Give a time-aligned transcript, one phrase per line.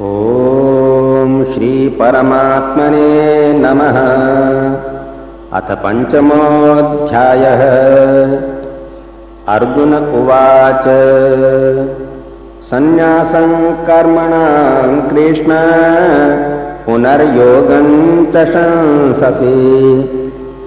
[0.00, 3.96] ॐ श्रीपरमात्मने नमः।
[5.58, 7.62] अथ पञ्चमोऽध्यायः।
[9.54, 10.86] अर्जुन उवाच
[12.70, 15.50] सन्न्यासं कर्मणां कृष्ण
[16.86, 17.88] पुनर्योगं
[18.32, 19.56] च शंससि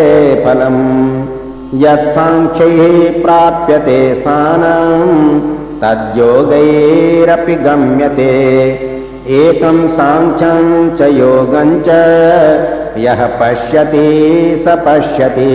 [0.44, 1.26] फलम्।
[1.74, 5.40] यत्साङ्ख्यैः प्राप्यते स्थानं
[5.80, 8.32] तद्योगैरपि गम्यते।
[9.42, 11.88] एकं साङ्ख्यं च योगं च
[12.98, 14.08] यः पश्यति
[14.64, 15.54] स पश्यति।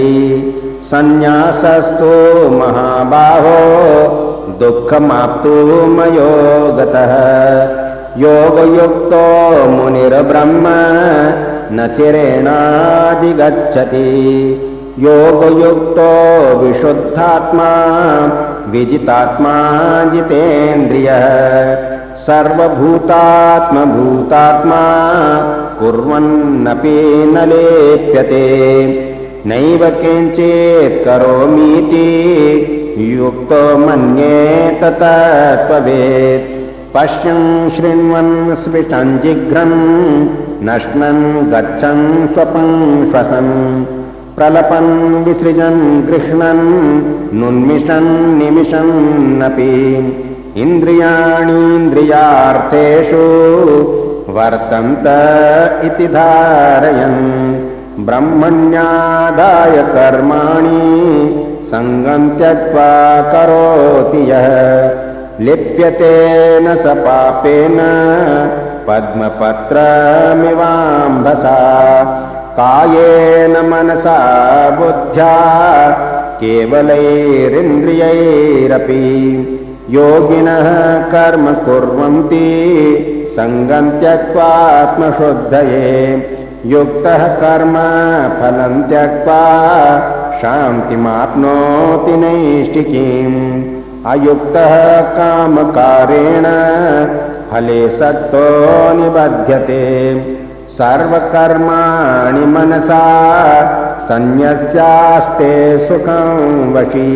[0.81, 2.13] सन्न्यासस्तु
[2.49, 3.59] महाबाहो
[4.59, 6.31] दुःखमाप्तुमयो
[6.77, 7.13] गतः
[8.21, 9.25] योगयुक्तो
[9.69, 10.65] मुनिर्ब्रह्म
[11.75, 14.09] न चिरेणाधिगच्छति
[14.99, 16.11] योगयुक्तो
[16.59, 17.69] विशुद्धात्मा
[18.71, 19.53] विजितात्मा
[20.13, 21.25] जितेन्द्रियः।
[22.25, 24.81] सर्वभूतात्मभूतात्मा
[25.80, 26.97] कुर्वन्नपि
[27.33, 28.45] न लेप्यते।
[29.45, 32.09] नैव किञ्चित् करोमीति
[33.16, 36.47] युक्तो मन्येत तत्त्ववेत्
[36.95, 39.78] पश्यन् शृण्वन् स्पृशन् जिघ्रन्
[40.67, 43.51] नश्नन् गच्छन् स्वपन् श्वसन्।
[44.35, 44.91] प्रलपन्
[45.25, 46.66] विसृजन् गृह्णन्
[47.40, 48.09] नुन्मिषन्
[48.40, 49.73] निमिषन्नपि।
[50.61, 53.23] इन्द्रियाणीन्द्रियार्थेषु
[54.35, 55.06] वर्तन्त
[55.85, 57.22] इति धारयन्
[58.06, 60.84] ब्रह्मण्यादाय कर्माणि
[61.72, 62.91] सङ्गम् त्यक्त्वा
[63.34, 64.47] करोति यः।
[65.45, 66.16] लिप्यते
[66.59, 67.78] न स पापेन
[68.88, 71.59] पद्मपत्रमिवाम्भसा।
[72.59, 74.19] कायेन मनसा
[74.69, 75.35] बुद्ध्या
[76.41, 79.06] केवलैरिन्द्रियैरपि।
[79.90, 80.67] योगिनः
[81.13, 82.50] कर्म कुर्वन्ति
[83.39, 85.89] सङ्गम् त्यक्त्वात्मशुद्धये।
[86.66, 87.73] युक्तः कर्म
[88.39, 89.44] फलं त्यक्त्वा
[90.41, 93.63] शान्तिमाप्नोति नैष्टिकीम्
[94.05, 96.45] अयुक्तः कामकारेण
[97.51, 98.44] फले सक्तो
[98.94, 99.85] निबध्यते।
[100.67, 103.05] सर्वकर्माणि मनसा
[103.99, 107.16] सन्न्यस्यास्ते सुखं वशी।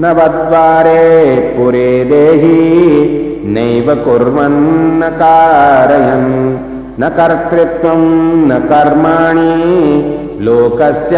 [0.00, 6.56] नवद्वारे पुरे देहि नैव कुर्वन्न कारयन्।
[7.00, 11.16] न कर्तृत्वं न कर्माणि। लोकस्य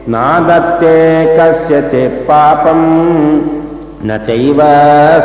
[0.09, 3.41] नादत्ते कस्यचित् पापम्
[4.05, 4.59] न चैव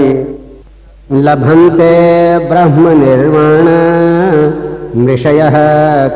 [1.28, 1.94] लभन्ते
[2.50, 3.68] ब्रह्मनिर्वाण
[4.97, 5.56] मृषयः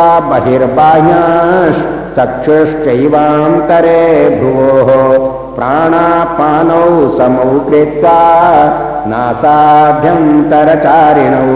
[2.16, 4.02] बहिर्बाह्याश्चक्षुश्चैवान्तरे
[4.38, 4.90] भ्रुवोः
[5.56, 8.18] प्राणापानौ समौ कृत्वा
[9.10, 11.54] नासाभ्यन्तरचारिणौ